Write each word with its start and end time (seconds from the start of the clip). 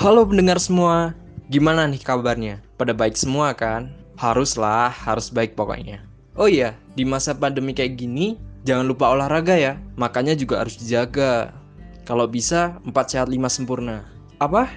Halo 0.00 0.24
pendengar 0.24 0.56
semua, 0.56 1.12
gimana 1.52 1.84
nih 1.84 2.00
kabarnya? 2.00 2.64
Pada 2.80 2.96
baik 2.96 3.20
semua 3.20 3.52
kan? 3.52 3.92
Haruslah, 4.16 4.88
harus 4.88 5.28
baik 5.28 5.52
pokoknya. 5.52 6.00
Oh 6.40 6.48
iya, 6.48 6.72
di 6.96 7.04
masa 7.04 7.36
pandemi 7.36 7.76
kayak 7.76 8.00
gini, 8.00 8.40
jangan 8.64 8.88
lupa 8.88 9.12
olahraga 9.12 9.60
ya. 9.60 9.76
Makanya 10.00 10.32
juga 10.32 10.64
harus 10.64 10.80
dijaga. 10.80 11.52
Kalau 12.08 12.24
bisa, 12.24 12.80
4 12.88 13.12
sehat 13.12 13.28
5 13.28 13.44
sempurna. 13.52 14.08
Apa? 14.40 14.72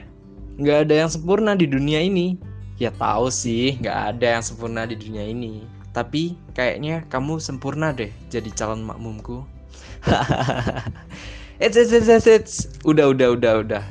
Nggak 0.59 0.91
ada 0.91 1.07
yang 1.07 1.09
sempurna 1.15 1.55
di 1.55 1.71
dunia 1.71 2.03
ini. 2.03 2.35
Ya 2.75 2.91
tahu 2.91 3.31
sih, 3.31 3.79
nggak 3.79 4.19
ada 4.19 4.27
yang 4.27 4.43
sempurna 4.43 4.83
di 4.83 4.99
dunia 4.99 5.23
ini. 5.23 5.63
Tapi 5.95 6.35
kayaknya 6.51 7.07
kamu 7.07 7.39
sempurna 7.39 7.95
deh 7.95 8.11
jadi 8.27 8.51
calon 8.51 8.83
makmumku. 8.83 9.47
Eits, 11.63 11.79
eits, 11.79 11.95
eits, 11.95 12.27
eits. 12.27 12.53
Udah, 12.83 13.15
udah, 13.15 13.39
udah, 13.39 13.63
udah 13.63 13.83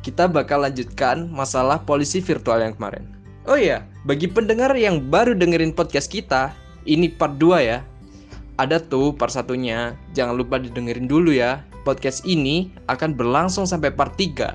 kita 0.00 0.28
bakal 0.28 0.64
lanjutkan 0.64 1.28
masalah 1.28 1.80
polisi 1.84 2.20
virtual 2.20 2.60
yang 2.60 2.72
kemarin. 2.76 3.04
Oh 3.48 3.56
iya, 3.56 3.84
bagi 4.04 4.28
pendengar 4.28 4.72
yang 4.76 5.08
baru 5.08 5.32
dengerin 5.32 5.72
podcast 5.72 6.08
kita, 6.12 6.52
ini 6.84 7.08
part 7.08 7.36
2 7.40 7.60
ya. 7.60 7.78
Ada 8.60 8.76
tuh 8.80 9.16
part 9.16 9.32
satunya, 9.32 9.96
jangan 10.12 10.36
lupa 10.36 10.60
didengerin 10.60 11.08
dulu 11.08 11.32
ya. 11.32 11.64
Podcast 11.80 12.28
ini 12.28 12.68
akan 12.92 13.16
berlangsung 13.16 13.64
sampai 13.64 13.88
part 13.88 14.12
3. 14.20 14.52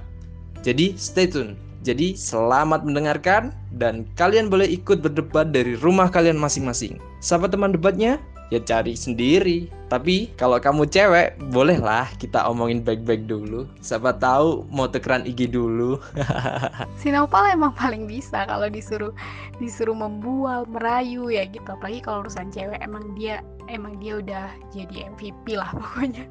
Jadi 0.62 0.94
stay 0.98 1.26
tune. 1.26 1.57
Jadi 1.85 2.18
selamat 2.18 2.82
mendengarkan 2.82 3.54
dan 3.77 4.09
kalian 4.18 4.49
boleh 4.49 4.66
ikut 4.66 5.05
berdebat 5.05 5.54
dari 5.54 5.77
rumah 5.77 6.09
kalian 6.09 6.38
masing-masing. 6.38 6.98
Siapa 7.21 7.46
teman 7.46 7.73
debatnya? 7.73 8.18
Ya 8.49 8.59
cari 8.62 8.94
sendiri. 8.94 9.70
Tapi 9.85 10.34
kalau 10.34 10.58
kamu 10.58 10.90
cewek, 10.90 11.38
bolehlah 11.54 12.09
kita 12.17 12.41
omongin 12.49 12.81
baik-baik 12.81 13.30
dulu. 13.30 13.70
Siapa 13.85 14.18
tahu 14.18 14.66
mau 14.73 14.90
tekeran 14.90 15.30
IG 15.30 15.54
dulu. 15.54 16.02
si 16.99 17.13
emang 17.13 17.74
paling 17.77 18.10
bisa 18.10 18.49
kalau 18.49 18.65
disuruh 18.65 19.13
disuruh 19.62 19.96
membual, 19.96 20.65
merayu 20.65 21.29
ya 21.29 21.46
gitu. 21.46 21.65
Apalagi 21.70 22.02
kalau 22.02 22.26
urusan 22.26 22.49
cewek 22.49 22.82
emang 22.82 23.13
dia 23.13 23.46
emang 23.70 23.98
dia 24.02 24.18
udah 24.21 24.46
jadi 24.74 25.09
MVP 25.13 25.57
lah 25.57 25.70
pokoknya. 25.77 26.26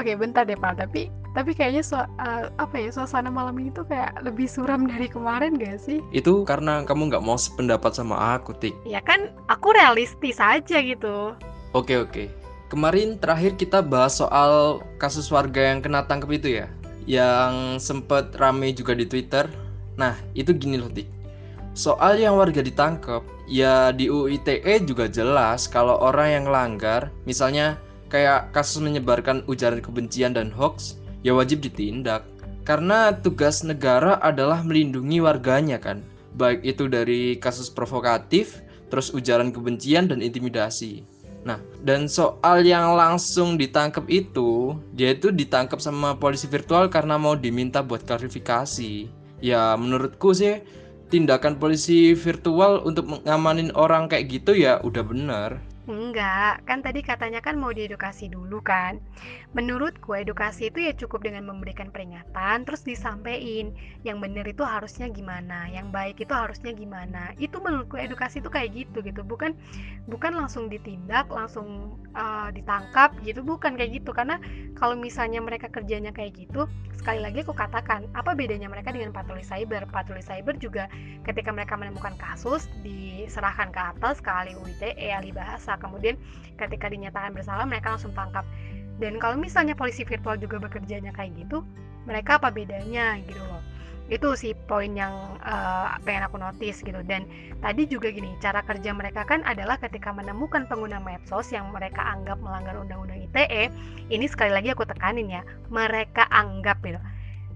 Oke, 0.00 0.16
bentar 0.18 0.42
deh 0.48 0.58
Pak, 0.58 0.80
tapi 0.80 1.12
tapi 1.34 1.50
kayaknya 1.50 1.82
su 1.82 1.98
uh, 1.98 2.06
apa 2.62 2.76
ya 2.78 2.94
suasana 2.94 3.26
malam 3.26 3.58
ini 3.58 3.74
tuh 3.74 3.82
kayak 3.90 4.22
lebih 4.22 4.46
suram 4.46 4.86
dari 4.92 5.10
kemarin 5.10 5.58
gak 5.58 5.82
sih? 5.82 5.98
Itu 6.14 6.46
karena 6.46 6.86
kamu 6.86 7.10
nggak 7.10 7.24
mau 7.26 7.34
sependapat 7.34 7.98
sama 7.98 8.38
aku, 8.38 8.54
Tik. 8.54 8.74
Ya 8.86 9.02
kan, 9.02 9.34
aku 9.50 9.74
realistis 9.74 10.38
aja 10.38 10.78
gitu. 10.78 11.34
Oke 11.74 11.98
oke. 11.98 12.30
Kemarin 12.70 13.18
terakhir 13.18 13.58
kita 13.58 13.82
bahas 13.82 14.18
soal 14.18 14.82
kasus 14.98 15.30
warga 15.30 15.74
yang 15.74 15.82
kena 15.82 16.06
tangkap 16.06 16.30
itu 16.32 16.58
ya, 16.62 16.66
yang 17.04 17.78
sempet 17.82 18.34
rame 18.38 18.70
juga 18.74 18.94
di 18.94 19.06
Twitter. 19.06 19.46
Nah, 19.94 20.18
itu 20.34 20.50
gini 20.54 20.78
loh, 20.80 20.90
Tik. 20.90 21.06
Soal 21.74 22.22
yang 22.22 22.38
warga 22.38 22.62
ditangkap, 22.62 23.26
ya 23.50 23.90
di 23.90 24.06
UITE 24.06 24.62
juga 24.86 25.10
jelas 25.10 25.66
kalau 25.66 25.98
orang 25.98 26.30
yang 26.30 26.46
langgar, 26.46 27.10
misalnya 27.26 27.78
kayak 28.14 28.54
kasus 28.54 28.78
menyebarkan 28.78 29.42
ujaran 29.50 29.82
kebencian 29.82 30.38
dan 30.38 30.54
hoax, 30.54 31.02
ya 31.26 31.34
wajib 31.34 31.58
ditindak. 31.66 32.22
Karena 32.62 33.10
tugas 33.10 33.66
negara 33.66 34.22
adalah 34.22 34.62
melindungi 34.62 35.18
warganya 35.18 35.82
kan. 35.82 36.06
Baik 36.38 36.62
itu 36.62 36.86
dari 36.86 37.34
kasus 37.42 37.66
provokatif, 37.66 38.62
terus 38.86 39.10
ujaran 39.10 39.50
kebencian 39.50 40.06
dan 40.06 40.22
intimidasi. 40.22 41.02
Nah, 41.42 41.58
dan 41.84 42.06
soal 42.08 42.64
yang 42.64 42.96
langsung 42.96 43.60
ditangkap 43.60 44.06
itu, 44.08 44.78
dia 44.96 45.12
itu 45.12 45.28
ditangkap 45.28 45.76
sama 45.82 46.16
polisi 46.16 46.48
virtual 46.48 46.88
karena 46.88 47.18
mau 47.20 47.36
diminta 47.36 47.84
buat 47.84 48.06
klarifikasi. 48.06 49.10
Ya, 49.44 49.76
menurutku 49.76 50.32
sih 50.32 50.64
tindakan 51.12 51.60
polisi 51.60 52.16
virtual 52.16 52.80
untuk 52.88 53.10
mengamanin 53.10 53.68
orang 53.76 54.08
kayak 54.08 54.40
gitu 54.40 54.56
ya 54.56 54.80
udah 54.80 55.04
benar. 55.04 55.73
Enggak, 55.84 56.64
kan 56.64 56.80
tadi 56.80 57.04
katanya 57.04 57.44
kan 57.44 57.60
mau 57.60 57.68
diedukasi 57.68 58.32
dulu 58.32 58.64
kan. 58.64 59.04
Menurutku 59.52 60.16
edukasi 60.16 60.72
itu 60.72 60.80
ya 60.80 60.96
cukup 60.96 61.28
dengan 61.28 61.44
memberikan 61.44 61.92
peringatan 61.92 62.64
terus 62.64 62.88
disampaikan 62.88 63.76
yang 64.00 64.16
benar 64.16 64.48
itu 64.48 64.64
harusnya 64.64 65.12
gimana, 65.12 65.68
yang 65.68 65.92
baik 65.92 66.24
itu 66.24 66.32
harusnya 66.32 66.72
gimana. 66.72 67.36
Itu 67.36 67.60
menurutku 67.60 68.00
edukasi 68.00 68.40
itu 68.40 68.48
kayak 68.48 68.72
gitu 68.72 69.04
gitu, 69.04 69.20
bukan 69.28 69.52
bukan 70.08 70.32
langsung 70.32 70.72
ditindak, 70.72 71.28
langsung 71.28 72.00
uh, 72.16 72.48
ditangkap 72.48 73.12
gitu, 73.20 73.44
bukan 73.44 73.76
kayak 73.76 74.00
gitu. 74.00 74.16
Karena 74.16 74.40
kalau 74.80 74.96
misalnya 74.96 75.44
mereka 75.44 75.68
kerjanya 75.68 76.16
kayak 76.16 76.32
gitu, 76.32 76.64
sekali 76.96 77.20
lagi 77.20 77.44
aku 77.44 77.52
katakan, 77.52 78.08
apa 78.16 78.32
bedanya 78.32 78.72
mereka 78.72 78.88
dengan 78.88 79.12
patroli 79.12 79.44
cyber? 79.44 79.84
Patroli 79.92 80.24
cyber 80.24 80.56
juga 80.56 80.88
ketika 81.28 81.52
mereka 81.52 81.76
menemukan 81.76 82.16
kasus 82.16 82.72
diserahkan 82.80 83.68
ke 83.68 83.80
atas 83.84 84.24
ke 84.24 84.32
ahli 84.32 84.56
UITE, 84.56 84.96
ahli 85.12 85.28
bahasa 85.28 85.73
kemudian 85.80 86.18
ketika 86.56 86.86
dinyatakan 86.90 87.34
bersalah 87.34 87.66
mereka 87.66 87.94
langsung 87.94 88.14
tangkap. 88.14 88.46
Dan 89.02 89.18
kalau 89.18 89.34
misalnya 89.34 89.74
polisi 89.74 90.06
virtual 90.06 90.38
juga 90.38 90.62
bekerjanya 90.62 91.10
kayak 91.10 91.34
gitu 91.34 91.66
mereka 92.04 92.38
apa 92.38 92.52
bedanya 92.52 93.18
gitu 93.26 93.40
loh? 93.42 93.62
Itu 94.12 94.36
sih 94.36 94.52
poin 94.68 94.92
yang 94.92 95.40
uh, 95.40 95.96
pengen 96.04 96.28
aku 96.28 96.36
notice 96.36 96.84
gitu. 96.84 97.00
Dan 97.02 97.24
tadi 97.64 97.88
juga 97.88 98.12
gini 98.12 98.36
cara 98.38 98.60
kerja 98.60 98.92
mereka 98.92 99.24
kan 99.24 99.40
adalah 99.48 99.80
ketika 99.80 100.12
menemukan 100.12 100.68
pengguna 100.68 101.00
medsos 101.00 101.50
yang 101.50 101.72
mereka 101.72 102.04
anggap 102.04 102.36
melanggar 102.38 102.76
undang-undang 102.76 103.24
ITE 103.32 103.72
ini 104.12 104.28
sekali 104.28 104.52
lagi 104.52 104.70
aku 104.76 104.84
tekanin 104.84 105.32
ya 105.32 105.42
mereka 105.72 106.28
anggap 106.28 106.78
gitu. 106.84 107.00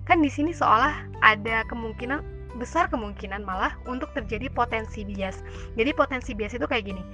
Kan 0.09 0.25
di 0.25 0.33
sini 0.33 0.57
seolah 0.57 1.05
ada 1.21 1.69
kemungkinan 1.69 2.25
besar 2.57 2.89
kemungkinan 2.91 3.45
malah 3.45 3.77
untuk 3.87 4.11
terjadi 4.17 4.49
potensi 4.51 5.05
bias. 5.05 5.45
Jadi 5.77 5.93
potensi 5.93 6.33
bias 6.33 6.57
itu 6.57 6.65
kayak 6.65 6.91
gini 6.91 7.05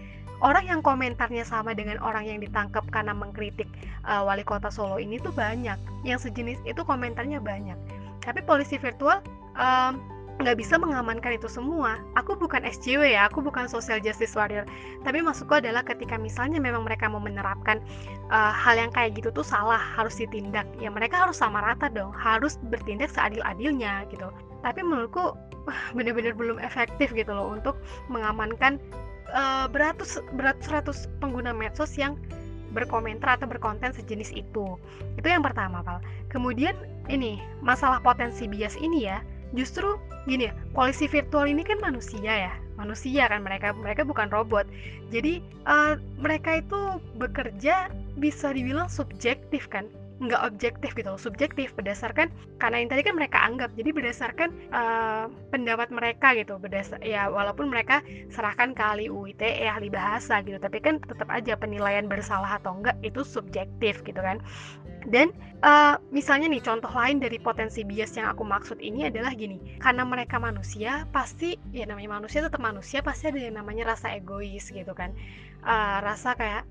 orang 0.44 0.68
yang 0.68 0.80
komentarnya 0.84 1.42
sama 1.42 1.72
dengan 1.72 1.96
orang 2.04 2.28
yang 2.28 2.38
ditangkap 2.38 2.84
karena 2.92 3.16
mengkritik 3.16 3.66
uh, 4.04 4.22
wali 4.22 4.44
kota 4.44 4.68
Solo 4.68 5.00
ini 5.00 5.16
tuh 5.18 5.32
banyak 5.32 5.80
yang 6.04 6.20
sejenis 6.20 6.60
itu 6.68 6.84
komentarnya 6.84 7.40
banyak 7.40 7.76
tapi 8.20 8.44
polisi 8.44 8.76
virtual 8.76 9.24
um, 9.56 9.96
nggak 10.42 10.58
bisa 10.58 10.74
mengamankan 10.74 11.38
itu 11.38 11.46
semua. 11.46 12.02
Aku 12.18 12.34
bukan 12.34 12.66
SJW 12.66 13.14
ya, 13.14 13.30
aku 13.30 13.38
bukan 13.38 13.70
social 13.70 14.02
justice 14.02 14.34
warrior. 14.34 14.66
Tapi 15.06 15.22
maksudku 15.22 15.62
adalah 15.62 15.86
ketika 15.86 16.18
misalnya 16.18 16.58
memang 16.58 16.82
mereka 16.82 17.06
mau 17.06 17.22
menerapkan 17.22 17.78
uh, 18.34 18.50
hal 18.50 18.74
yang 18.74 18.90
kayak 18.90 19.14
gitu 19.14 19.30
tuh 19.30 19.46
salah, 19.46 19.78
harus 19.78 20.18
ditindak. 20.18 20.66
Ya 20.82 20.90
mereka 20.90 21.22
harus 21.22 21.38
sama 21.38 21.62
rata 21.62 21.86
dong, 21.86 22.10
harus 22.10 22.58
bertindak 22.66 23.14
seadil-adilnya 23.14 24.10
gitu. 24.10 24.26
Tapi 24.66 24.80
menurutku 24.82 25.38
benar-benar 25.96 26.34
belum 26.34 26.58
efektif 26.58 27.14
gitu 27.14 27.30
loh 27.30 27.54
untuk 27.54 27.78
mengamankan 28.10 28.82
beratus 29.70 30.22
beratus 30.38 30.66
ratus 30.70 30.98
pengguna 31.18 31.50
medsos 31.50 31.90
yang 31.98 32.14
berkomentar 32.74 33.38
atau 33.38 33.46
berkonten 33.46 33.94
sejenis 33.94 34.34
itu. 34.34 34.78
Itu 35.14 35.26
yang 35.26 35.46
pertama, 35.46 35.82
Pak. 35.82 36.02
Kemudian 36.30 36.74
ini 37.06 37.38
masalah 37.62 38.02
potensi 38.02 38.50
bias 38.50 38.74
ini 38.78 39.06
ya, 39.06 39.22
justru 39.54 39.98
gini 40.26 40.50
polisi 40.74 41.06
virtual 41.06 41.46
ini 41.46 41.62
kan 41.62 41.78
manusia 41.78 42.50
ya, 42.50 42.52
manusia 42.74 43.30
kan 43.30 43.46
mereka 43.46 43.70
mereka 43.74 44.02
bukan 44.02 44.26
robot. 44.34 44.66
Jadi 45.14 45.38
uh, 45.70 45.94
mereka 46.18 46.58
itu 46.58 46.98
bekerja 47.18 47.90
bisa 48.18 48.50
dibilang 48.50 48.90
subjektif 48.90 49.70
kan 49.70 49.86
nggak 50.22 50.42
objektif 50.46 50.94
gitu 50.94 51.10
loh, 51.10 51.18
subjektif 51.18 51.74
berdasarkan 51.74 52.30
karena 52.62 52.82
yang 52.82 52.90
tadi 52.90 53.02
kan 53.02 53.14
mereka 53.18 53.38
anggap. 53.42 53.74
Jadi 53.74 53.90
berdasarkan 53.90 54.50
uh, 54.70 55.26
pendapat 55.50 55.90
mereka 55.90 56.38
gitu 56.38 56.54
berdasar 56.58 57.02
ya 57.02 57.26
walaupun 57.26 57.66
mereka 57.66 57.98
serahkan 58.30 58.78
ke 58.78 58.82
ahli 58.82 59.06
UITE 59.10 59.66
ahli 59.66 59.90
bahasa 59.90 60.38
gitu 60.46 60.60
tapi 60.62 60.78
kan 60.78 61.02
tetap 61.02 61.26
aja 61.34 61.58
penilaian 61.58 62.06
bersalah 62.06 62.62
atau 62.62 62.78
enggak 62.78 62.94
itu 63.02 63.26
subjektif 63.26 64.06
gitu 64.06 64.20
kan. 64.22 64.38
Dan 65.04 65.34
uh, 65.60 66.00
misalnya 66.14 66.48
nih 66.48 66.64
contoh 66.64 66.88
lain 66.88 67.20
dari 67.20 67.36
potensi 67.36 67.84
bias 67.84 68.16
yang 68.16 68.30
aku 68.30 68.46
maksud 68.46 68.80
ini 68.80 69.10
adalah 69.10 69.36
gini 69.36 69.60
karena 69.82 70.06
mereka 70.06 70.40
manusia 70.40 71.04
pasti 71.12 71.60
ya 71.76 71.84
namanya 71.84 72.22
manusia 72.22 72.40
tetap 72.40 72.62
manusia 72.62 73.04
pasti 73.04 73.28
ada 73.28 73.40
yang 73.50 73.60
namanya 73.60 73.92
rasa 73.92 74.14
egois 74.14 74.70
gitu 74.70 74.94
kan. 74.94 75.12
Uh, 75.64 75.98
rasa 76.04 76.36
kayak 76.36 76.64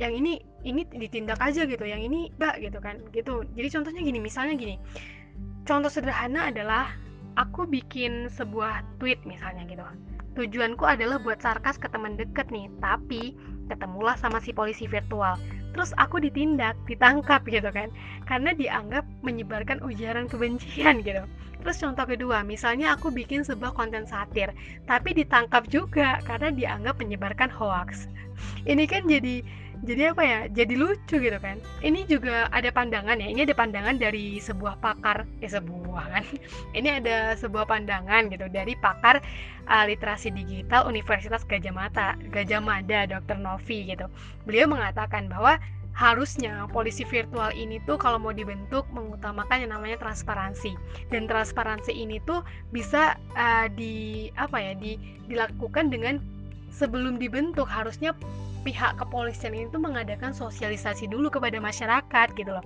yang 0.00 0.16
ini 0.16 0.40
ini 0.64 0.88
ditindak 0.88 1.36
aja 1.44 1.68
gitu 1.68 1.84
yang 1.84 2.00
ini 2.00 2.32
mbak 2.40 2.56
gitu 2.64 2.80
kan 2.80 2.96
gitu. 3.12 3.44
Jadi 3.52 3.68
contohnya 3.68 4.00
gini 4.00 4.18
misalnya 4.18 4.56
gini. 4.56 4.80
Contoh 5.68 5.92
sederhana 5.92 6.48
adalah 6.48 6.96
aku 7.36 7.68
bikin 7.68 8.32
sebuah 8.32 8.80
tweet 8.96 9.20
misalnya 9.28 9.68
gitu. 9.68 9.84
Tujuanku 10.40 10.88
adalah 10.88 11.20
buat 11.20 11.44
sarkas 11.44 11.76
ke 11.76 11.84
teman 11.92 12.16
deket 12.16 12.48
nih 12.48 12.72
tapi 12.80 13.36
ketemulah 13.68 14.16
sama 14.16 14.40
si 14.40 14.56
polisi 14.56 14.88
virtual. 14.88 15.36
Terus 15.76 15.92
aku 16.00 16.16
ditindak 16.16 16.80
ditangkap 16.88 17.44
gitu 17.44 17.68
kan. 17.68 17.92
Karena 18.24 18.56
dianggap 18.56 19.04
menyebarkan 19.20 19.84
ujaran 19.84 20.32
kebencian 20.32 21.02
gitu. 21.06 21.28
Terus 21.60 21.76
contoh 21.76 22.08
kedua 22.08 22.40
misalnya 22.40 22.96
aku 22.96 23.12
bikin 23.12 23.44
sebuah 23.44 23.76
konten 23.76 24.08
satir 24.08 24.48
tapi 24.88 25.12
ditangkap 25.12 25.68
juga 25.68 26.24
karena 26.24 26.48
dianggap 26.48 26.96
menyebarkan 26.96 27.52
hoax. 27.52 28.08
Ini 28.64 28.88
kan 28.88 29.04
jadi 29.04 29.44
jadi 29.80 30.12
apa 30.12 30.22
ya 30.22 30.40
jadi 30.52 30.74
lucu 30.76 31.16
gitu 31.16 31.38
kan. 31.40 31.56
Ini 31.80 32.04
juga 32.04 32.52
ada 32.52 32.68
pandangan 32.68 33.16
ya 33.16 33.28
ini 33.32 33.48
ada 33.48 33.56
pandangan 33.56 33.96
dari 33.96 34.36
sebuah 34.36 34.76
pakar 34.84 35.24
ya 35.40 35.56
sebuah 35.56 36.04
kan. 36.12 36.24
Ini 36.78 37.02
ada 37.02 37.34
sebuah 37.34 37.64
pandangan 37.66 38.28
gitu 38.28 38.46
dari 38.52 38.76
pakar 38.78 39.24
uh, 39.66 39.84
literasi 39.88 40.30
digital 40.30 40.84
Universitas 40.86 41.42
Gajah 41.48 41.72
Mata 41.72 42.14
Gajah 42.28 42.60
Mada 42.60 43.08
Dr. 43.08 43.40
Novi 43.40 43.88
gitu. 43.88 44.06
Beliau 44.44 44.68
mengatakan 44.68 45.32
bahwa 45.32 45.56
harusnya 45.90 46.70
polisi 46.70 47.02
virtual 47.02 47.50
ini 47.52 47.82
tuh 47.84 47.98
kalau 47.98 48.16
mau 48.16 48.30
dibentuk 48.30 48.86
mengutamakan 48.94 49.66
yang 49.66 49.72
namanya 49.74 49.96
transparansi. 49.98 50.76
Dan 51.08 51.24
transparansi 51.24 51.90
ini 51.90 52.20
tuh 52.28 52.44
bisa 52.70 53.16
uh, 53.34 53.66
di 53.72 54.28
apa 54.36 54.60
ya 54.60 54.72
di 54.76 55.00
dilakukan 55.26 55.88
dengan 55.88 56.20
sebelum 56.70 57.16
dibentuk. 57.16 57.66
Harusnya 57.66 58.14
pihak 58.62 59.00
kepolisian 59.00 59.56
itu 59.56 59.76
mengadakan 59.80 60.30
sosialisasi 60.36 61.08
dulu 61.08 61.32
kepada 61.32 61.56
masyarakat 61.58 62.28
gitu 62.36 62.50
loh. 62.52 62.64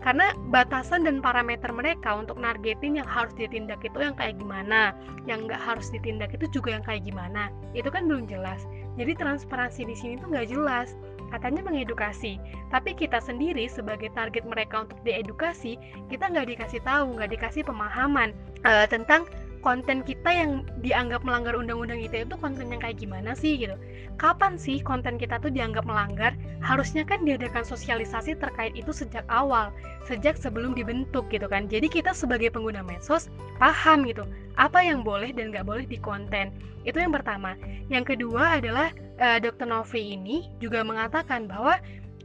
Karena 0.00 0.32
batasan 0.48 1.04
dan 1.04 1.20
parameter 1.20 1.68
mereka 1.76 2.16
untuk 2.16 2.40
nargetin 2.40 2.96
yang 2.96 3.04
harus 3.04 3.36
ditindak 3.36 3.84
itu 3.84 4.00
yang 4.00 4.16
kayak 4.16 4.40
gimana 4.40 4.96
yang 5.28 5.44
nggak 5.44 5.60
harus 5.60 5.92
ditindak 5.92 6.32
itu 6.32 6.48
juga 6.48 6.80
yang 6.80 6.84
kayak 6.84 7.04
gimana 7.04 7.52
itu 7.76 7.92
kan 7.92 8.08
belum 8.08 8.24
jelas. 8.24 8.64
Jadi 8.96 9.12
transparansi 9.12 9.84
di 9.84 9.92
sini 9.92 10.14
tuh 10.16 10.32
nggak 10.32 10.48
jelas 10.48 10.96
katanya 11.28 11.68
mengedukasi. 11.68 12.40
Tapi 12.72 12.96
kita 12.96 13.20
sendiri 13.20 13.68
sebagai 13.68 14.08
target 14.16 14.48
mereka 14.48 14.88
untuk 14.88 14.96
diedukasi 15.04 15.76
kita 16.08 16.32
nggak 16.32 16.48
dikasih 16.48 16.80
tahu 16.80 17.20
nggak 17.20 17.36
dikasih 17.36 17.62
pemahaman 17.68 18.32
uh, 18.64 18.88
tentang 18.88 19.28
konten 19.60 20.00
kita 20.00 20.28
yang 20.32 20.64
dianggap 20.80 21.20
melanggar 21.24 21.52
undang-undang 21.56 22.00
ITE 22.00 22.24
itu 22.24 22.36
konten 22.40 22.72
yang 22.72 22.80
kayak 22.80 23.00
gimana 23.00 23.36
sih 23.36 23.60
gitu? 23.60 23.76
Kapan 24.16 24.56
sih 24.56 24.80
konten 24.80 25.20
kita 25.20 25.40
tuh 25.40 25.52
dianggap 25.52 25.84
melanggar? 25.84 26.32
Harusnya 26.64 27.04
kan 27.04 27.24
diadakan 27.24 27.64
sosialisasi 27.64 28.36
terkait 28.40 28.72
itu 28.76 28.90
sejak 28.90 29.24
awal 29.28 29.72
sejak 30.08 30.34
sebelum 30.34 30.72
dibentuk 30.72 31.28
gitu 31.28 31.46
kan? 31.46 31.68
Jadi 31.68 31.86
kita 31.92 32.16
sebagai 32.16 32.48
pengguna 32.50 32.80
medsos 32.80 33.28
paham 33.60 34.08
gitu 34.08 34.24
apa 34.56 34.80
yang 34.80 35.04
boleh 35.04 35.32
dan 35.32 35.52
nggak 35.52 35.64
boleh 35.68 35.84
di 35.84 36.00
konten 36.00 36.52
itu 36.88 36.96
yang 36.96 37.12
pertama. 37.12 37.56
Yang 37.92 38.16
kedua 38.16 38.56
adalah 38.56 38.88
uh, 39.20 39.36
eh, 39.36 39.38
Dr. 39.44 39.68
Novi 39.68 40.16
ini 40.16 40.48
juga 40.58 40.80
mengatakan 40.80 41.44
bahwa 41.44 41.76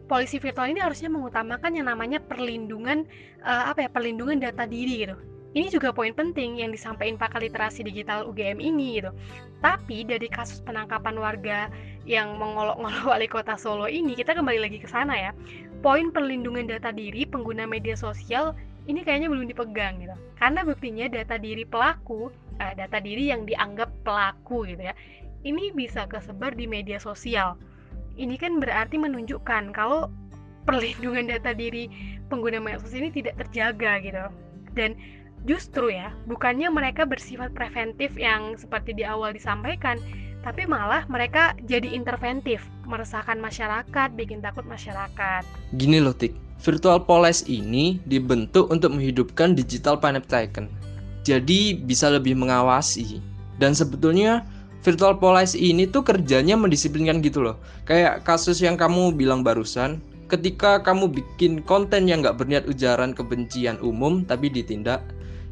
polisi 0.07 0.39
virtual 0.39 0.71
ini 0.71 0.79
harusnya 0.79 1.11
mengutamakan 1.11 1.75
yang 1.75 1.91
namanya 1.91 2.21
perlindungan 2.23 3.03
uh, 3.43 3.73
apa 3.73 3.85
ya 3.85 3.89
perlindungan 3.91 4.37
data 4.37 4.63
diri 4.69 5.03
gitu 5.03 5.17
ini 5.55 5.71
juga 5.71 5.95
poin 5.95 6.11
penting 6.11 6.59
yang 6.59 6.75
disampaikan 6.75 7.15
pakar 7.15 7.39
literasi 7.39 7.87
digital 7.87 8.27
UGM 8.27 8.59
ini 8.59 8.99
gitu. 8.99 9.15
Tapi 9.63 10.03
dari 10.03 10.27
kasus 10.27 10.59
penangkapan 10.59 11.15
warga 11.15 11.71
yang 12.03 12.35
mengolok-ngolok 12.35 13.07
wali 13.15 13.27
kota 13.31 13.55
Solo 13.55 13.87
ini, 13.87 14.19
kita 14.19 14.35
kembali 14.35 14.59
lagi 14.59 14.83
ke 14.83 14.87
sana 14.91 15.15
ya. 15.15 15.31
Poin 15.79 16.11
perlindungan 16.11 16.67
data 16.67 16.91
diri 16.91 17.23
pengguna 17.23 17.63
media 17.63 17.95
sosial 17.95 18.51
ini 18.85 19.01
kayaknya 19.01 19.31
belum 19.31 19.47
dipegang 19.47 20.03
gitu. 20.03 20.15
Karena 20.35 20.67
buktinya 20.67 21.07
data 21.07 21.39
diri 21.39 21.63
pelaku, 21.63 22.29
eh, 22.59 22.75
data 22.75 22.99
diri 22.99 23.31
yang 23.31 23.47
dianggap 23.47 23.89
pelaku 24.03 24.67
gitu 24.67 24.91
ya, 24.91 24.93
ini 25.47 25.71
bisa 25.71 26.03
kesebar 26.03 26.51
di 26.51 26.67
media 26.67 26.99
sosial. 26.99 27.55
Ini 28.19 28.35
kan 28.35 28.59
berarti 28.59 28.99
menunjukkan 28.99 29.71
kalau 29.71 30.11
perlindungan 30.67 31.31
data 31.31 31.55
diri 31.55 31.87
pengguna 32.27 32.59
media 32.59 32.83
sosial 32.83 33.07
ini 33.07 33.23
tidak 33.23 33.39
terjaga 33.39 34.03
gitu. 34.03 34.23
Dan 34.75 34.99
Justru 35.45 35.93
ya, 35.93 36.09
bukannya 36.25 36.73
mereka 36.73 37.05
bersifat 37.05 37.53
preventif 37.53 38.17
yang 38.17 38.57
seperti 38.57 38.97
di 38.97 39.05
awal 39.05 39.29
disampaikan, 39.29 40.01
tapi 40.41 40.65
malah 40.65 41.05
mereka 41.05 41.53
jadi 41.69 41.85
interventif, 41.93 42.65
meresahkan 42.89 43.37
masyarakat, 43.37 44.09
bikin 44.17 44.41
takut 44.41 44.65
masyarakat. 44.65 45.45
Gini 45.77 46.01
loh, 46.01 46.17
Tik. 46.17 46.33
Virtual 46.65 46.97
Police 47.05 47.45
ini 47.45 48.01
dibentuk 48.09 48.73
untuk 48.73 48.97
menghidupkan 48.97 49.53
digital 49.53 50.01
panopticon. 50.01 50.65
Jadi 51.21 51.77
bisa 51.77 52.09
lebih 52.09 52.33
mengawasi. 52.33 53.21
Dan 53.61 53.77
sebetulnya 53.77 54.41
Virtual 54.81 55.17
Police 55.17 55.53
ini 55.53 55.85
tuh 55.85 56.01
kerjanya 56.01 56.57
mendisiplinkan 56.57 57.21
gitu 57.21 57.45
loh. 57.45 57.57
Kayak 57.85 58.25
kasus 58.25 58.61
yang 58.65 58.77
kamu 58.77 59.13
bilang 59.13 59.45
barusan, 59.45 60.01
ketika 60.25 60.81
kamu 60.81 61.09
bikin 61.09 61.61
konten 61.65 62.09
yang 62.09 62.25
nggak 62.25 62.37
berniat 62.37 62.65
ujaran 62.65 63.13
kebencian 63.13 63.77
umum 63.81 64.25
tapi 64.25 64.49
ditindak, 64.49 65.05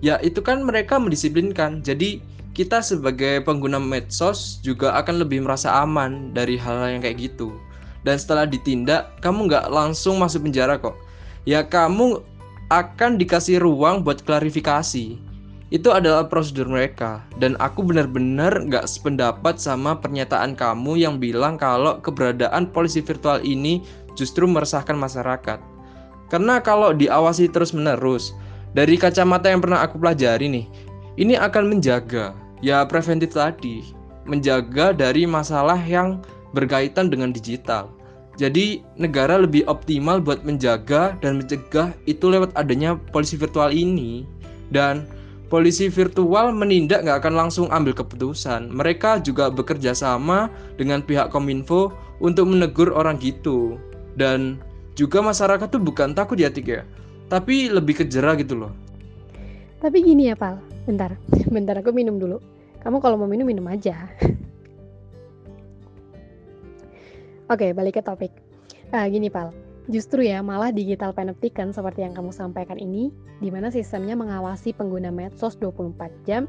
ya 0.04 0.20
itu 0.20 0.44
kan 0.44 0.60
mereka 0.68 1.00
mendisiplinkan. 1.00 1.80
Jadi 1.80 2.20
kita 2.54 2.84
sebagai 2.84 3.42
pengguna 3.42 3.80
medsos 3.80 4.60
juga 4.62 4.94
akan 5.00 5.24
lebih 5.24 5.48
merasa 5.48 5.72
aman 5.82 6.36
dari 6.36 6.60
hal-hal 6.60 7.00
yang 7.00 7.02
kayak 7.02 7.32
gitu. 7.32 7.56
Dan 8.04 8.20
setelah 8.20 8.44
ditindak 8.44 9.16
kamu 9.24 9.48
nggak 9.48 9.72
langsung 9.72 10.20
masuk 10.20 10.44
penjara 10.46 10.76
kok. 10.76 11.00
Ya 11.48 11.64
kamu 11.64 12.20
akan 12.68 13.16
dikasih 13.16 13.64
ruang 13.64 14.04
buat 14.04 14.22
klarifikasi. 14.28 15.18
Itu 15.74 15.90
adalah 15.90 16.30
prosedur 16.30 16.70
mereka. 16.70 17.26
Dan 17.42 17.58
aku 17.58 17.82
benar-benar 17.82 18.70
nggak 18.70 18.86
sependapat 18.86 19.58
sama 19.58 19.98
pernyataan 19.98 20.54
kamu 20.54 21.02
yang 21.02 21.18
bilang 21.18 21.58
kalau 21.58 21.98
keberadaan 22.04 22.70
polisi 22.70 23.02
virtual 23.02 23.42
ini 23.42 23.82
justru 24.14 24.46
meresahkan 24.46 24.94
masyarakat. 24.94 25.58
Karena 26.30 26.62
kalau 26.62 26.94
diawasi 26.94 27.50
terus-menerus 27.50 28.36
dari 28.74 28.98
kacamata 28.98 29.54
yang 29.54 29.62
pernah 29.62 29.86
aku 29.86 30.02
pelajari 30.02 30.50
nih, 30.50 30.66
ini 31.22 31.38
akan 31.38 31.78
menjaga, 31.78 32.34
ya 32.58 32.82
preventif 32.90 33.38
tadi, 33.38 33.94
menjaga 34.26 34.98
dari 34.98 35.30
masalah 35.30 35.78
yang 35.78 36.26
berkaitan 36.58 37.14
dengan 37.14 37.30
digital. 37.30 37.94
Jadi 38.34 38.82
negara 38.98 39.38
lebih 39.38 39.62
optimal 39.70 40.18
buat 40.18 40.42
menjaga 40.42 41.14
dan 41.22 41.38
mencegah 41.38 41.94
itu 42.10 42.26
lewat 42.34 42.50
adanya 42.58 42.98
polisi 43.14 43.38
virtual 43.38 43.70
ini. 43.70 44.26
Dan 44.74 45.06
polisi 45.54 45.86
virtual 45.86 46.50
menindak 46.50 47.06
nggak 47.06 47.22
akan 47.22 47.46
langsung 47.46 47.70
ambil 47.70 47.94
keputusan. 47.94 48.74
Mereka 48.74 49.22
juga 49.22 49.54
bekerja 49.54 49.94
sama 49.94 50.50
dengan 50.82 51.06
pihak 51.06 51.30
kominfo 51.30 51.94
untuk 52.26 52.50
menegur 52.50 52.90
orang 52.90 53.22
gitu. 53.22 53.78
Dan 54.18 54.58
juga 54.98 55.22
masyarakat 55.22 55.70
tuh 55.70 55.82
bukan 55.82 56.18
takut 56.18 56.42
ya 56.42 56.50
Tik 56.50 56.66
ya 56.66 56.82
tapi 57.34 57.66
lebih 57.74 57.98
ke 57.98 58.06
jerah 58.06 58.38
gitu 58.38 58.54
loh. 58.54 58.70
Tapi 59.82 60.06
gini 60.06 60.30
ya 60.30 60.38
pal. 60.38 60.62
Bentar 60.86 61.18
bentar 61.50 61.82
aku 61.82 61.90
minum 61.90 62.22
dulu. 62.22 62.38
Kamu 62.86 63.02
kalau 63.02 63.18
mau 63.18 63.26
minum 63.26 63.50
minum 63.50 63.66
aja. 63.66 64.06
Oke 67.54 67.74
balik 67.74 67.98
ke 67.98 68.02
topik. 68.06 68.30
Uh, 68.94 69.10
gini 69.10 69.34
pal. 69.34 69.50
Justru 69.92 70.24
ya, 70.24 70.40
malah 70.40 70.72
digital 70.72 71.12
panopticon 71.12 71.76
seperti 71.76 72.08
yang 72.08 72.16
kamu 72.16 72.32
sampaikan 72.32 72.80
ini, 72.80 73.12
di 73.44 73.52
mana 73.52 73.68
sistemnya 73.68 74.16
mengawasi 74.16 74.72
pengguna 74.72 75.12
medsos 75.12 75.60
24 75.60 76.08
jam, 76.24 76.48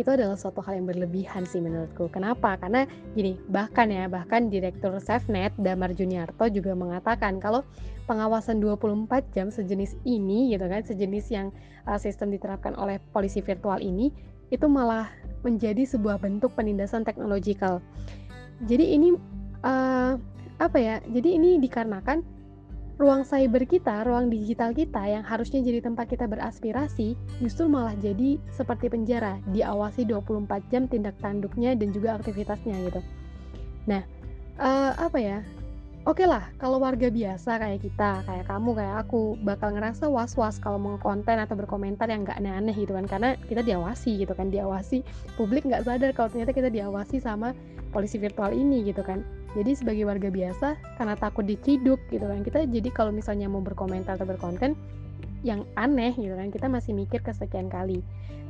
itu 0.00 0.08
adalah 0.08 0.32
suatu 0.32 0.64
hal 0.64 0.80
yang 0.80 0.88
berlebihan 0.88 1.44
sih 1.44 1.60
menurutku. 1.60 2.08
Kenapa? 2.08 2.56
Karena 2.56 2.88
gini, 3.12 3.36
bahkan 3.52 3.92
ya, 3.92 4.08
bahkan 4.08 4.48
Direktur 4.48 4.96
SafeNet, 4.96 5.52
Damar 5.60 5.92
Juniarto 5.92 6.48
juga 6.48 6.72
mengatakan 6.72 7.36
kalau 7.36 7.60
pengawasan 8.08 8.58
24 8.58 9.06
jam 9.30 9.54
sejenis 9.54 9.94
ini 10.02 10.50
gitu 10.50 10.66
kan 10.66 10.82
sejenis 10.82 11.30
yang 11.30 11.54
uh, 11.86 11.94
sistem 11.94 12.34
diterapkan 12.34 12.74
oleh 12.74 12.98
polisi 13.14 13.38
virtual 13.38 13.78
ini 13.78 14.10
itu 14.50 14.66
malah 14.66 15.06
menjadi 15.46 15.86
sebuah 15.86 16.18
bentuk 16.18 16.50
penindasan 16.58 17.06
teknologikal 17.06 17.78
jadi 18.66 18.82
ini 18.82 19.14
uh, 19.62 20.18
apa 20.58 20.78
ya 20.82 20.98
jadi 21.06 21.38
ini 21.38 21.62
dikarenakan 21.62 22.26
ruang 23.00 23.24
cyber 23.24 23.64
kita, 23.64 24.04
ruang 24.04 24.28
digital 24.28 24.76
kita 24.76 25.00
yang 25.08 25.24
harusnya 25.24 25.64
jadi 25.64 25.80
tempat 25.80 26.12
kita 26.12 26.28
beraspirasi, 26.28 27.16
justru 27.40 27.64
malah 27.64 27.96
jadi 27.96 28.36
seperti 28.52 28.92
penjara, 28.92 29.40
diawasi 29.56 30.04
24 30.04 30.44
jam 30.68 30.84
tindak 30.84 31.16
tanduknya 31.16 31.72
dan 31.72 31.96
juga 31.96 32.20
aktivitasnya 32.20 32.76
gitu. 32.92 33.00
Nah, 33.88 34.04
uh, 34.60 34.92
apa 35.00 35.16
ya? 35.16 35.40
Oke 36.08 36.24
okay 36.24 36.28
lah, 36.28 36.48
kalau 36.56 36.80
warga 36.80 37.12
biasa 37.12 37.60
kayak 37.60 37.80
kita, 37.84 38.24
kayak 38.24 38.48
kamu, 38.48 38.72
kayak 38.72 39.04
aku, 39.04 39.36
bakal 39.44 39.72
ngerasa 39.72 40.08
was-was 40.08 40.56
kalau 40.60 40.80
mau 40.80 40.96
konten 40.96 41.36
atau 41.36 41.56
berkomentar 41.56 42.08
yang 42.08 42.24
nggak 42.24 42.40
aneh-aneh 42.40 42.72
gitu 42.72 42.96
kan, 42.96 43.04
karena 43.04 43.36
kita 43.48 43.60
diawasi 43.60 44.24
gitu 44.24 44.32
kan, 44.32 44.48
diawasi. 44.48 45.04
Publik 45.40 45.68
nggak 45.68 45.84
sadar 45.84 46.12
kalau 46.16 46.32
ternyata 46.32 46.56
kita 46.56 46.72
diawasi 46.72 47.20
sama 47.20 47.52
polisi 47.92 48.16
virtual 48.16 48.52
ini 48.52 48.84
gitu 48.88 49.04
kan. 49.04 49.20
Jadi 49.50 49.74
sebagai 49.74 50.06
warga 50.06 50.30
biasa, 50.30 50.78
karena 50.94 51.18
takut 51.18 51.42
diciduk 51.42 51.98
gitu 52.14 52.22
kan, 52.22 52.46
kita 52.46 52.70
jadi 52.70 52.88
kalau 52.94 53.10
misalnya 53.10 53.50
mau 53.50 53.58
berkomentar 53.58 54.14
atau 54.14 54.28
berkonten 54.28 54.78
yang 55.42 55.66
aneh 55.74 56.14
gitu 56.14 56.38
kan, 56.38 56.54
kita 56.54 56.70
masih 56.70 56.94
mikir 56.94 57.18
kesekian 57.18 57.66
kali. 57.66 58.04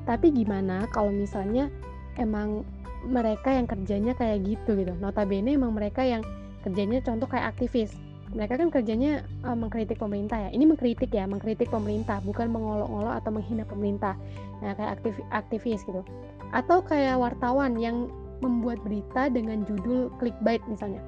Tapi 0.04 0.28
gimana 0.32 0.84
kalau 0.92 1.08
misalnya 1.08 1.72
emang 2.20 2.68
mereka 3.00 3.48
yang 3.48 3.64
kerjanya 3.64 4.12
kayak 4.12 4.44
gitu 4.44 4.76
gitu, 4.76 4.92
notabene 5.00 5.56
emang 5.56 5.72
mereka 5.72 6.04
yang 6.04 6.20
kerjanya 6.60 7.00
contoh 7.00 7.24
kayak 7.24 7.56
aktivis. 7.56 7.96
Mereka 8.30 8.62
kan 8.62 8.70
kerjanya 8.70 9.26
uh, 9.42 9.58
mengkritik 9.58 9.98
pemerintah 9.98 10.38
ya. 10.38 10.48
Ini 10.54 10.62
mengkritik 10.68 11.10
ya 11.10 11.26
mengkritik 11.26 11.66
pemerintah 11.66 12.22
bukan 12.22 12.46
mengolok-olok 12.52 13.14
atau 13.18 13.30
menghina 13.34 13.66
pemerintah. 13.66 14.14
Nah 14.62 14.76
kayak 14.78 15.00
aktif 15.00 15.14
aktivis 15.34 15.82
gitu. 15.82 16.06
Atau 16.54 16.86
kayak 16.86 17.18
wartawan 17.18 17.74
yang 17.74 18.06
membuat 18.40 18.80
berita 18.82 19.28
dengan 19.28 19.62
judul 19.68 20.12
clickbait 20.18 20.60
misalnya 20.68 21.00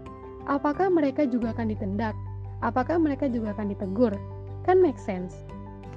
apakah 0.47 0.91
mereka 0.91 1.27
juga 1.27 1.55
akan 1.55 1.71
ditendak? 1.71 2.15
Apakah 2.63 2.99
mereka 2.99 3.27
juga 3.27 3.55
akan 3.55 3.75
ditegur? 3.75 4.15
Kan 4.63 4.79
make 4.79 4.99
sense. 4.99 5.35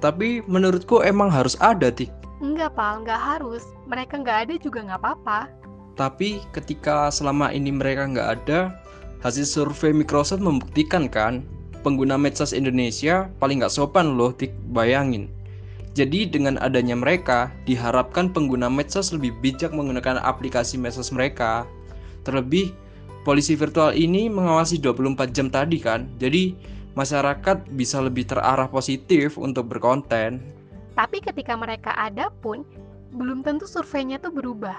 Tapi 0.02 0.42
menurutku 0.50 1.00
emang 1.00 1.30
harus 1.30 1.54
ada, 1.62 1.88
Tik. 1.88 2.10
Enggak, 2.42 2.76
Pal, 2.76 3.06
nggak 3.06 3.16
harus. 3.16 3.64
Mereka 3.88 4.20
nggak 4.20 4.38
ada 4.46 4.54
juga 4.60 4.84
nggak 4.84 5.00
apa-apa. 5.00 5.40
Tapi 5.96 6.44
ketika 6.52 7.08
selama 7.08 7.48
ini 7.54 7.72
mereka 7.72 8.04
nggak 8.04 8.28
ada, 8.42 8.76
hasil 9.24 9.48
survei 9.48 9.94
Microsoft 9.96 10.44
membuktikan 10.44 11.08
kan, 11.08 11.46
pengguna 11.80 12.20
medsos 12.20 12.52
Indonesia 12.52 13.32
paling 13.40 13.62
nggak 13.62 13.72
sopan 13.72 14.18
loh, 14.18 14.34
Tik. 14.34 14.52
Bayangin. 14.74 15.32
Jadi 15.96 16.28
dengan 16.28 16.60
adanya 16.60 16.92
mereka, 16.92 17.48
diharapkan 17.64 18.28
pengguna 18.28 18.68
medsos 18.68 19.16
lebih 19.16 19.32
bijak 19.40 19.72
menggunakan 19.72 20.20
aplikasi 20.20 20.76
medsos 20.76 21.08
mereka. 21.08 21.64
Terlebih, 22.20 22.76
polisi 23.24 23.56
virtual 23.56 23.96
ini 23.96 24.28
mengawasi 24.28 24.76
24 24.76 25.32
jam 25.32 25.48
tadi 25.48 25.80
kan. 25.80 26.04
Jadi 26.20 26.52
masyarakat 27.00 27.72
bisa 27.72 28.04
lebih 28.04 28.28
terarah 28.28 28.68
positif 28.68 29.40
untuk 29.40 29.72
berkonten. 29.72 30.44
Tapi 30.92 31.24
ketika 31.24 31.56
mereka 31.56 31.96
ada 31.96 32.28
pun, 32.44 32.60
belum 33.16 33.40
tentu 33.40 33.64
surveinya 33.64 34.20
tuh 34.20 34.36
berubah. 34.36 34.76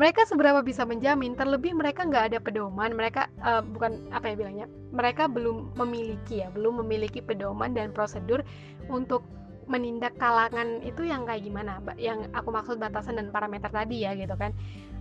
Mereka 0.00 0.24
seberapa 0.24 0.64
bisa 0.64 0.88
menjamin, 0.88 1.36
terlebih 1.36 1.76
mereka 1.76 2.08
nggak 2.08 2.32
ada 2.32 2.38
pedoman, 2.40 2.96
mereka 2.96 3.28
uh, 3.44 3.60
bukan 3.60 4.00
apa 4.14 4.32
ya 4.32 4.34
bilangnya, 4.38 4.66
mereka 4.94 5.26
belum 5.26 5.74
memiliki 5.74 6.40
ya, 6.40 6.48
belum 6.54 6.80
memiliki 6.86 7.18
pedoman 7.18 7.74
dan 7.74 7.90
prosedur 7.90 8.46
untuk 8.86 9.26
menindak 9.68 10.16
kalangan 10.16 10.80
itu 10.82 11.04
yang 11.04 11.28
kayak 11.28 11.44
gimana? 11.44 11.78
Yang 12.00 12.32
aku 12.32 12.48
maksud 12.50 12.76
batasan 12.80 13.20
dan 13.20 13.28
parameter 13.28 13.68
tadi 13.68 14.02
ya 14.02 14.16
gitu 14.16 14.34
kan. 14.34 14.56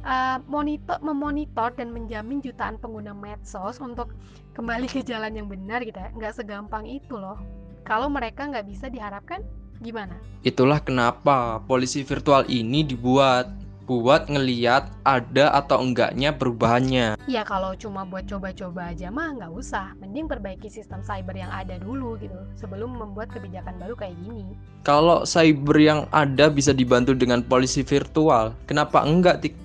Uh, 0.08 0.38
monitor 0.46 1.02
memonitor 1.02 1.74
dan 1.74 1.92
menjamin 1.92 2.40
jutaan 2.40 2.78
pengguna 2.78 3.12
medsos 3.12 3.82
untuk 3.82 4.14
kembali 4.54 4.86
ke 4.88 5.02
jalan 5.04 5.34
yang 5.34 5.48
benar 5.50 5.82
gitu 5.82 5.98
ya. 5.98 6.12
Nggak 6.14 6.38
segampang 6.38 6.86
itu 6.86 7.18
loh. 7.18 7.40
Kalau 7.88 8.12
mereka 8.12 8.46
nggak 8.46 8.68
bisa 8.68 8.92
diharapkan 8.92 9.42
gimana? 9.80 10.20
Itulah 10.44 10.84
kenapa 10.84 11.64
polisi 11.66 12.04
virtual 12.04 12.46
ini 12.52 12.84
dibuat 12.84 13.50
buat 13.88 14.28
ngeliat 14.28 14.92
ada 15.08 15.56
atau 15.56 15.80
enggaknya 15.80 16.36
perubahannya. 16.36 17.16
Ya 17.32 17.48
kalau 17.48 17.72
cuma 17.80 18.04
buat 18.04 18.28
coba-coba 18.28 18.92
aja 18.92 19.08
mah 19.08 19.32
nggak 19.40 19.52
usah. 19.56 19.96
Mending 20.04 20.28
perbaiki 20.28 20.68
sistem 20.68 21.00
cyber 21.00 21.40
yang 21.40 21.50
ada 21.50 21.80
dulu 21.80 22.20
gitu 22.20 22.36
sebelum 22.60 23.00
membuat 23.00 23.32
kebijakan 23.32 23.80
baru 23.80 23.96
kayak 23.96 24.20
gini. 24.28 24.52
Kalau 24.84 25.24
cyber 25.24 25.80
yang 25.80 26.04
ada 26.12 26.52
bisa 26.52 26.76
dibantu 26.76 27.16
dengan 27.16 27.40
polisi 27.40 27.80
virtual, 27.82 28.52
kenapa 28.68 29.08
enggak 29.08 29.48
tik? 29.48 29.56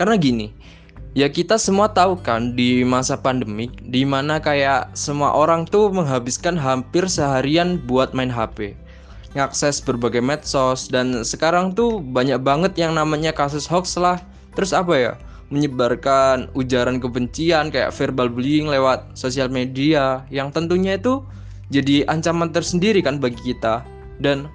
Karena 0.00 0.16
gini, 0.16 0.52
ya 1.12 1.28
kita 1.28 1.60
semua 1.60 1.92
tahu 1.92 2.16
kan 2.16 2.56
di 2.56 2.80
masa 2.80 3.20
pandemik 3.20 3.76
di 3.92 4.08
mana 4.08 4.40
kayak 4.40 4.96
semua 4.96 5.36
orang 5.36 5.68
tuh 5.68 5.92
menghabiskan 5.92 6.56
hampir 6.56 7.04
seharian 7.08 7.76
buat 7.84 8.16
main 8.16 8.32
HP 8.32 8.76
ngakses 9.36 9.84
berbagai 9.84 10.24
medsos 10.24 10.88
dan 10.88 11.20
sekarang 11.20 11.76
tuh 11.76 12.00
banyak 12.00 12.40
banget 12.40 12.72
yang 12.80 12.96
namanya 12.96 13.36
kasus 13.36 13.68
hoax 13.68 14.00
lah. 14.00 14.16
Terus 14.56 14.72
apa 14.72 14.94
ya? 14.96 15.12
Menyebarkan 15.52 16.50
ujaran 16.56 16.98
kebencian 16.98 17.70
kayak 17.70 17.94
verbal 17.94 18.32
bullying 18.32 18.66
lewat 18.66 19.06
sosial 19.14 19.46
media 19.52 20.24
yang 20.32 20.50
tentunya 20.50 20.96
itu 20.98 21.22
jadi 21.70 22.08
ancaman 22.08 22.50
tersendiri 22.50 23.04
kan 23.04 23.20
bagi 23.20 23.38
kita. 23.52 23.84
Dan 24.18 24.48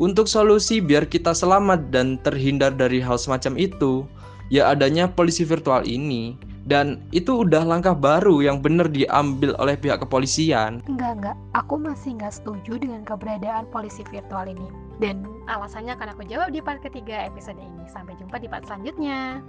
untuk 0.00 0.26
solusi 0.26 0.80
biar 0.80 1.04
kita 1.04 1.36
selamat 1.36 1.92
dan 1.92 2.16
terhindar 2.24 2.72
dari 2.72 2.98
hal 2.98 3.20
semacam 3.20 3.60
itu 3.60 4.08
ya 4.48 4.72
adanya 4.72 5.06
polisi 5.06 5.44
virtual 5.44 5.84
ini 5.84 6.34
dan 6.62 7.02
itu 7.10 7.42
udah 7.42 7.66
langkah 7.66 7.94
baru 7.94 8.38
yang 8.42 8.62
benar 8.62 8.86
diambil 8.86 9.54
oleh 9.58 9.74
pihak 9.74 10.02
kepolisian. 10.02 10.78
Enggak, 10.86 11.18
enggak. 11.18 11.36
Aku 11.58 11.74
masih 11.78 12.18
nggak 12.18 12.34
setuju 12.38 12.78
dengan 12.78 13.02
keberadaan 13.02 13.66
polisi 13.74 14.06
virtual 14.06 14.46
ini. 14.46 14.68
Dan 15.02 15.26
alasannya 15.50 15.98
akan 15.98 16.14
aku 16.14 16.22
jawab 16.30 16.54
di 16.54 16.62
part 16.62 16.78
ketiga 16.78 17.26
episode 17.26 17.58
ini. 17.58 17.82
Sampai 17.90 18.14
jumpa 18.22 18.38
di 18.38 18.46
part 18.46 18.62
selanjutnya. 18.66 19.42